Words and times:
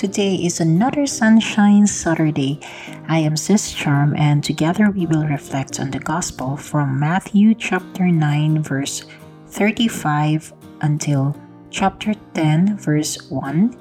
Today 0.00 0.36
is 0.36 0.60
another 0.60 1.06
Sunshine 1.06 1.86
Saturday. 1.86 2.58
I 3.06 3.18
am 3.18 3.36
Sis 3.36 3.70
Charm, 3.70 4.16
and 4.16 4.42
together 4.42 4.90
we 4.90 5.04
will 5.04 5.26
reflect 5.26 5.78
on 5.78 5.90
the 5.90 5.98
Gospel 5.98 6.56
from 6.56 6.98
Matthew 6.98 7.52
chapter 7.54 8.06
9, 8.06 8.62
verse 8.62 9.04
35 9.48 10.54
until 10.80 11.36
chapter 11.68 12.14
10, 12.32 12.78
verse 12.78 13.28
1, 13.28 13.76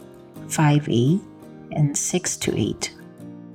5a, 0.50 1.22
and 1.72 1.98
6 1.98 2.38
to 2.38 2.60
8. 2.60 2.94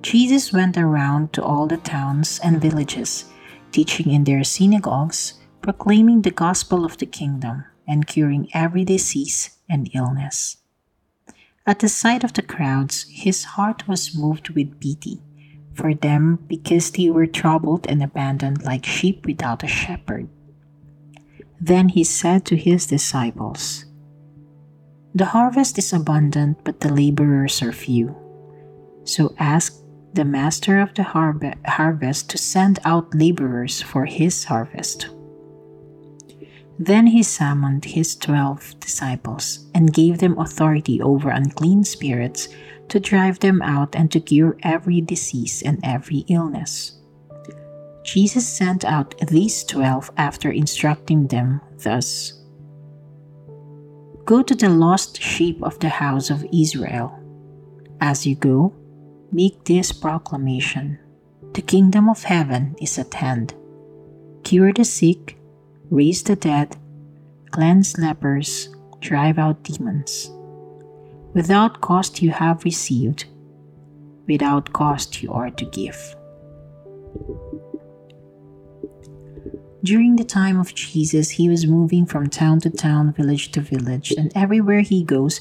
Jesus 0.00 0.50
went 0.50 0.78
around 0.78 1.34
to 1.34 1.44
all 1.44 1.66
the 1.66 1.76
towns 1.76 2.40
and 2.42 2.62
villages, 2.62 3.26
teaching 3.72 4.10
in 4.10 4.24
their 4.24 4.42
synagogues, 4.42 5.34
proclaiming 5.60 6.22
the 6.22 6.30
gospel 6.30 6.86
of 6.86 6.96
the 6.96 7.04
kingdom, 7.04 7.66
and 7.86 8.06
curing 8.06 8.48
every 8.54 8.86
disease 8.86 9.50
and 9.68 9.90
illness. 9.92 10.63
At 11.66 11.78
the 11.78 11.88
sight 11.88 12.24
of 12.24 12.34
the 12.34 12.42
crowds, 12.42 13.06
his 13.08 13.56
heart 13.56 13.88
was 13.88 14.14
moved 14.14 14.50
with 14.50 14.80
pity 14.80 15.22
for 15.72 15.94
them 15.94 16.38
because 16.46 16.90
they 16.90 17.08
were 17.10 17.26
troubled 17.26 17.86
and 17.88 18.02
abandoned 18.02 18.62
like 18.64 18.84
sheep 18.84 19.24
without 19.26 19.64
a 19.64 19.66
shepherd. 19.66 20.28
Then 21.60 21.88
he 21.88 22.04
said 22.04 22.44
to 22.46 22.56
his 22.56 22.86
disciples, 22.86 23.86
The 25.14 25.32
harvest 25.32 25.78
is 25.78 25.92
abundant, 25.92 26.58
but 26.64 26.80
the 26.80 26.92
laborers 26.92 27.62
are 27.62 27.72
few. 27.72 28.14
So 29.04 29.34
ask 29.38 29.80
the 30.12 30.24
master 30.24 30.80
of 30.80 30.94
the 30.94 31.02
harve- 31.02 31.56
harvest 31.66 32.30
to 32.30 32.38
send 32.38 32.78
out 32.84 33.14
laborers 33.14 33.80
for 33.80 34.04
his 34.04 34.44
harvest. 34.44 35.08
Then 36.78 37.06
he 37.06 37.22
summoned 37.22 37.84
his 37.84 38.16
twelve 38.16 38.78
disciples 38.80 39.66
and 39.74 39.92
gave 39.92 40.18
them 40.18 40.38
authority 40.38 41.00
over 41.00 41.30
unclean 41.30 41.84
spirits 41.84 42.48
to 42.88 43.00
drive 43.00 43.38
them 43.40 43.62
out 43.62 43.94
and 43.94 44.10
to 44.10 44.20
cure 44.20 44.56
every 44.62 45.00
disease 45.00 45.62
and 45.62 45.78
every 45.84 46.24
illness. 46.28 46.98
Jesus 48.04 48.46
sent 48.46 48.84
out 48.84 49.16
these 49.28 49.64
twelve 49.64 50.10
after 50.16 50.50
instructing 50.50 51.26
them 51.28 51.60
thus 51.82 52.40
Go 54.24 54.42
to 54.42 54.54
the 54.54 54.70
lost 54.70 55.20
sheep 55.20 55.62
of 55.62 55.78
the 55.80 55.88
house 55.88 56.30
of 56.30 56.46
Israel. 56.52 57.18
As 58.00 58.26
you 58.26 58.34
go, 58.34 58.74
make 59.30 59.64
this 59.64 59.92
proclamation 59.92 60.98
The 61.52 61.62
kingdom 61.62 62.08
of 62.08 62.24
heaven 62.24 62.74
is 62.80 62.98
at 62.98 63.14
hand. 63.14 63.54
Cure 64.42 64.72
the 64.72 64.84
sick 64.84 65.38
raise 65.94 66.24
the 66.24 66.34
dead, 66.34 66.76
cleanse 67.52 67.96
lepers, 67.98 68.68
drive 68.98 69.38
out 69.38 69.62
demons. 69.62 70.28
Without 71.34 71.80
cost 71.80 72.20
you 72.20 72.32
have 72.32 72.64
received, 72.64 73.26
without 74.26 74.72
cost 74.72 75.22
you 75.22 75.32
are 75.32 75.50
to 75.50 75.64
give. 75.66 76.16
During 79.84 80.16
the 80.16 80.24
time 80.24 80.58
of 80.58 80.74
Jesus, 80.74 81.30
he 81.30 81.48
was 81.48 81.64
moving 81.66 82.06
from 82.06 82.28
town 82.28 82.58
to 82.60 82.70
town, 82.70 83.12
village 83.12 83.52
to 83.52 83.60
village, 83.60 84.10
and 84.18 84.32
everywhere 84.34 84.80
he 84.80 85.04
goes, 85.04 85.40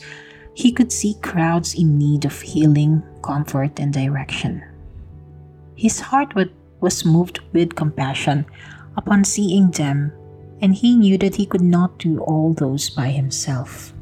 he 0.53 0.72
could 0.72 0.91
see 0.91 1.16
crowds 1.24 1.74
in 1.74 1.97
need 1.97 2.25
of 2.25 2.41
healing, 2.41 3.02
comfort, 3.24 3.80
and 3.80 3.91
direction. 3.91 4.64
His 5.75 6.00
heart 6.00 6.35
was 6.80 7.06
moved 7.06 7.40
with 7.53 7.74
compassion 7.74 8.46
upon 8.96 9.24
seeing 9.24 9.72
them 9.72 10.12
and 10.63 10.74
he 10.74 10.96
knew 10.96 11.18
that 11.18 11.35
he 11.35 11.46
could 11.46 11.62
not 11.62 12.00
do 12.00 12.19
all 12.19 12.53
those 12.53 12.90
by 12.90 13.09
himself. 13.09 13.94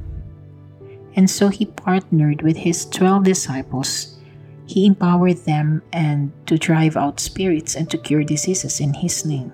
And 1.16 1.28
so 1.28 1.50
he 1.50 1.66
partnered 1.66 2.44
with 2.44 2.56
his 2.56 2.86
12 2.86 3.24
disciples. 3.24 4.20
He 4.68 4.86
empowered 4.86 5.38
them 5.38 5.82
and 5.92 6.32
to 6.46 6.60
drive 6.60 6.96
out 6.96 7.20
spirits 7.20 7.76
and 7.76 7.90
to 7.90 7.98
cure 7.98 8.24
diseases 8.24 8.80
in 8.80 8.94
his 8.94 9.26
name. 9.26 9.52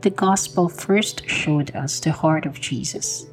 The 0.00 0.08
gospel 0.08 0.70
first 0.70 1.28
showed 1.28 1.76
us 1.76 2.00
the 2.00 2.10
heart 2.10 2.46
of 2.46 2.58
Jesus, 2.58 3.26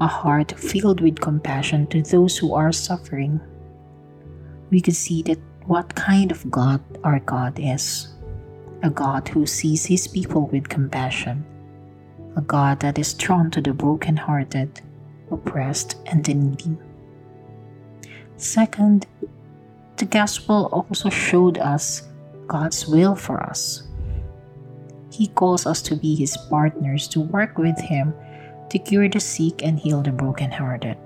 a 0.00 0.06
heart 0.06 0.58
filled 0.58 1.02
with 1.02 1.20
compassion 1.20 1.86
to 1.88 2.00
those 2.00 2.38
who 2.38 2.54
are 2.54 2.72
suffering. 2.72 3.38
We 4.70 4.80
could 4.80 4.96
see 4.96 5.20
that 5.24 5.38
what 5.66 5.94
kind 5.94 6.32
of 6.32 6.50
God 6.50 6.80
our 7.04 7.20
God 7.20 7.58
is 7.60 8.08
a 8.82 8.90
God 8.90 9.28
who 9.28 9.46
sees 9.46 9.86
his 9.86 10.08
people 10.08 10.48
with 10.48 10.68
compassion, 10.68 11.44
a 12.36 12.40
God 12.40 12.80
that 12.80 12.98
is 12.98 13.14
drawn 13.14 13.50
to 13.52 13.60
the 13.60 13.72
broken-hearted, 13.72 14.80
oppressed, 15.30 15.96
and 16.06 16.24
the 16.24 16.34
needy. 16.34 16.76
Second, 18.36 19.06
the 19.96 20.04
gospel 20.04 20.68
also 20.72 21.08
showed 21.08 21.58
us 21.58 22.08
God's 22.48 22.88
will 22.88 23.14
for 23.14 23.40
us. 23.40 23.84
He 25.12 25.28
calls 25.28 25.66
us 25.66 25.80
to 25.82 25.94
be 25.94 26.16
his 26.16 26.36
partners 26.50 27.06
to 27.08 27.20
work 27.20 27.58
with 27.58 27.78
him 27.78 28.12
to 28.70 28.78
cure 28.78 29.08
the 29.08 29.20
sick 29.20 29.62
and 29.62 29.78
heal 29.78 30.02
the 30.02 30.10
broken-hearted. 30.10 30.96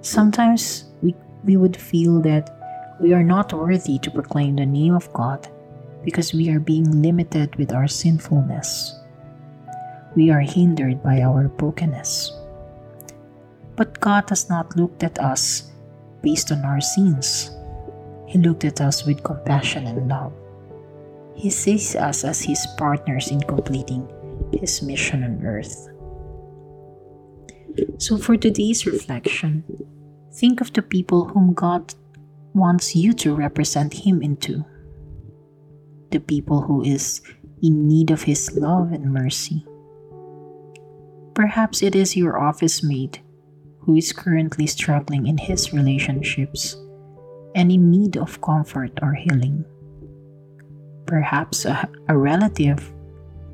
Sometimes 0.00 0.86
we, 1.02 1.14
we 1.44 1.56
would 1.56 1.76
feel 1.76 2.20
that 2.22 2.96
we 3.00 3.12
are 3.12 3.22
not 3.22 3.52
worthy 3.52 3.98
to 3.98 4.10
proclaim 4.10 4.56
the 4.56 4.66
name 4.66 4.94
of 4.94 5.12
God 5.12 5.48
because 6.04 6.34
we 6.34 6.50
are 6.50 6.60
being 6.60 7.02
limited 7.02 7.56
with 7.56 7.72
our 7.72 7.88
sinfulness. 7.88 8.94
We 10.14 10.30
are 10.30 10.40
hindered 10.40 11.02
by 11.02 11.22
our 11.22 11.48
brokenness. 11.48 12.32
But 13.76 13.98
God 14.00 14.28
has 14.28 14.48
not 14.48 14.76
looked 14.76 15.02
at 15.02 15.18
us 15.18 15.72
based 16.22 16.52
on 16.52 16.64
our 16.64 16.80
sins. 16.80 17.50
He 18.26 18.38
looked 18.38 18.64
at 18.64 18.80
us 18.80 19.04
with 19.04 19.24
compassion 19.24 19.86
and 19.86 20.08
love. 20.08 20.32
He 21.34 21.50
sees 21.50 21.96
us 21.96 22.24
as 22.24 22.42
His 22.42 22.64
partners 22.78 23.30
in 23.30 23.40
completing 23.40 24.06
His 24.52 24.82
mission 24.82 25.24
on 25.24 25.44
earth. 25.44 25.88
So, 27.98 28.16
for 28.18 28.36
today's 28.36 28.86
reflection, 28.86 29.64
think 30.32 30.60
of 30.60 30.72
the 30.72 30.82
people 30.82 31.26
whom 31.26 31.54
God 31.54 31.94
wants 32.54 32.94
you 32.94 33.12
to 33.14 33.34
represent 33.34 34.06
Him 34.06 34.22
into 34.22 34.64
the 36.14 36.20
people 36.20 36.62
who 36.62 36.82
is 36.82 37.20
in 37.60 37.88
need 37.88 38.10
of 38.10 38.22
His 38.22 38.56
love 38.56 38.92
and 38.92 39.12
mercy. 39.12 39.66
Perhaps 41.34 41.82
it 41.82 41.96
is 41.96 42.16
your 42.16 42.38
office 42.38 42.82
mate 42.82 43.20
who 43.80 43.96
is 43.96 44.12
currently 44.12 44.66
struggling 44.66 45.26
in 45.26 45.36
his 45.36 45.72
relationships 45.72 46.76
and 47.54 47.70
in 47.70 47.90
need 47.90 48.16
of 48.16 48.40
comfort 48.40 48.92
or 49.02 49.12
healing. 49.12 49.64
Perhaps 51.06 51.64
a, 51.66 51.88
a 52.08 52.16
relative 52.16 52.92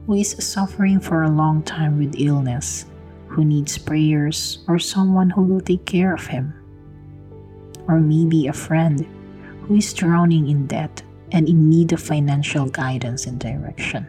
who 0.06 0.14
is 0.14 0.36
suffering 0.38 1.00
for 1.00 1.22
a 1.22 1.30
long 1.30 1.62
time 1.62 1.98
with 1.98 2.20
illness, 2.20 2.84
who 3.26 3.44
needs 3.44 3.78
prayers, 3.78 4.62
or 4.68 4.78
someone 4.78 5.30
who 5.30 5.42
will 5.42 5.60
take 5.60 5.84
care 5.84 6.14
of 6.14 6.26
him. 6.26 6.54
Or 7.88 7.98
maybe 7.98 8.46
a 8.46 8.52
friend 8.52 9.06
who 9.62 9.76
is 9.76 9.92
drowning 9.92 10.48
in 10.48 10.66
debt 10.66 11.02
and 11.32 11.48
in 11.48 11.68
need 11.68 11.92
of 11.92 12.00
financial 12.00 12.66
guidance 12.66 13.26
and 13.26 13.38
direction. 13.38 14.06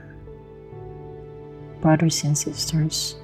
Brothers 1.81 2.23
and 2.23 2.37
sisters, 2.37 3.15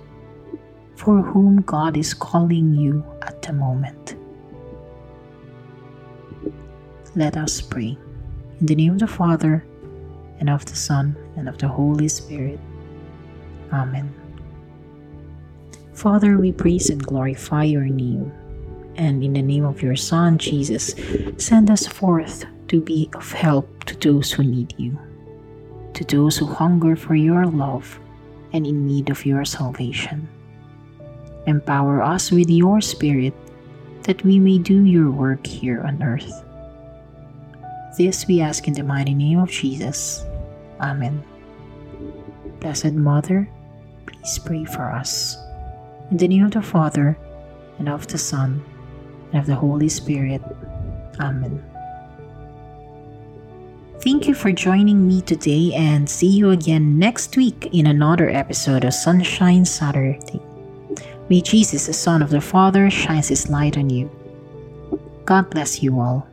for 0.95 1.21
whom 1.21 1.61
God 1.61 1.95
is 1.95 2.13
calling 2.13 2.73
you 2.73 3.05
at 3.21 3.41
the 3.41 3.53
moment. 3.53 4.15
Let 7.15 7.37
us 7.37 7.61
pray. 7.61 7.97
In 8.59 8.65
the 8.65 8.75
name 8.75 8.93
of 8.93 8.99
the 8.99 9.07
Father, 9.07 9.65
and 10.39 10.49
of 10.49 10.65
the 10.65 10.75
Son, 10.75 11.15
and 11.35 11.49
of 11.49 11.57
the 11.57 11.67
Holy 11.67 12.07
Spirit. 12.07 12.59
Amen. 13.71 14.13
Father, 15.93 16.37
we 16.37 16.51
praise 16.51 16.89
and 16.89 17.03
glorify 17.03 17.63
your 17.63 17.85
name. 17.85 18.31
And 18.95 19.23
in 19.23 19.33
the 19.33 19.41
name 19.41 19.65
of 19.65 19.81
your 19.81 19.95
Son, 19.95 20.37
Jesus, 20.37 20.93
send 21.37 21.69
us 21.69 21.85
forth 21.85 22.45
to 22.67 22.81
be 22.81 23.09
of 23.13 23.31
help 23.31 23.83
to 23.85 23.95
those 23.97 24.31
who 24.31 24.43
need 24.43 24.73
you, 24.77 24.97
to 25.93 26.03
those 26.05 26.37
who 26.37 26.45
hunger 26.45 26.95
for 26.95 27.15
your 27.15 27.45
love 27.45 27.99
and 28.53 28.65
in 28.65 28.85
need 28.85 29.09
of 29.09 29.25
your 29.25 29.45
salvation. 29.45 30.27
Empower 31.45 32.01
us 32.01 32.31
with 32.31 32.49
your 32.49 32.81
Spirit 32.81 33.33
that 34.03 34.23
we 34.23 34.39
may 34.39 34.57
do 34.57 34.83
your 34.83 35.11
work 35.11 35.45
here 35.45 35.81
on 35.81 36.01
earth. 36.03 36.43
This 37.97 38.27
we 38.27 38.41
ask 38.41 38.67
in 38.67 38.73
the 38.73 38.83
mighty 38.83 39.13
name 39.13 39.39
of 39.39 39.49
Jesus. 39.49 40.23
Amen. 40.79 41.23
Blessed 42.59 42.93
Mother, 42.93 43.49
please 44.05 44.39
pray 44.39 44.65
for 44.65 44.91
us. 44.91 45.37
In 46.11 46.17
the 46.17 46.27
name 46.27 46.45
of 46.45 46.51
the 46.51 46.61
Father, 46.61 47.17
and 47.79 47.89
of 47.89 48.07
the 48.07 48.17
Son, 48.17 48.63
and 49.31 49.41
of 49.41 49.45
the 49.45 49.55
Holy 49.55 49.89
Spirit. 49.89 50.41
Amen. 51.19 51.63
Thank 54.07 54.29
you 54.29 54.35
for 54.35 54.53
joining 54.53 55.05
me 55.05 55.19
today 55.19 55.73
and 55.73 56.09
see 56.09 56.29
you 56.29 56.51
again 56.51 56.97
next 56.97 57.35
week 57.35 57.67
in 57.73 57.87
another 57.87 58.29
episode 58.29 58.85
of 58.85 58.93
Sunshine 58.93 59.65
Saturday. 59.65 60.39
May 61.29 61.41
Jesus, 61.41 61.87
the 61.87 61.93
Son 61.93 62.21
of 62.21 62.29
the 62.29 62.39
Father, 62.39 62.89
shines 62.89 63.27
his 63.27 63.49
light 63.49 63.77
on 63.77 63.89
you. 63.89 64.09
God 65.25 65.49
bless 65.49 65.83
you 65.83 65.99
all. 65.99 66.25